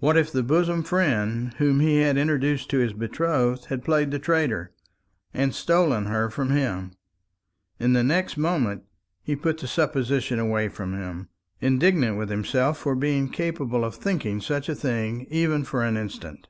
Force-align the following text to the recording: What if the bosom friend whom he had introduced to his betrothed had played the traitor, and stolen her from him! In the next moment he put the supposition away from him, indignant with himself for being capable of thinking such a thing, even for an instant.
What 0.00 0.16
if 0.16 0.32
the 0.32 0.42
bosom 0.42 0.82
friend 0.82 1.54
whom 1.58 1.78
he 1.78 1.98
had 1.98 2.16
introduced 2.16 2.68
to 2.70 2.78
his 2.80 2.92
betrothed 2.92 3.66
had 3.66 3.84
played 3.84 4.10
the 4.10 4.18
traitor, 4.18 4.72
and 5.32 5.54
stolen 5.54 6.06
her 6.06 6.28
from 6.30 6.50
him! 6.50 6.94
In 7.78 7.92
the 7.92 8.02
next 8.02 8.36
moment 8.36 8.82
he 9.22 9.36
put 9.36 9.58
the 9.58 9.68
supposition 9.68 10.40
away 10.40 10.66
from 10.68 10.94
him, 11.00 11.28
indignant 11.60 12.18
with 12.18 12.28
himself 12.28 12.76
for 12.78 12.96
being 12.96 13.28
capable 13.28 13.84
of 13.84 13.94
thinking 13.94 14.40
such 14.40 14.68
a 14.68 14.74
thing, 14.74 15.28
even 15.30 15.62
for 15.62 15.84
an 15.84 15.96
instant. 15.96 16.48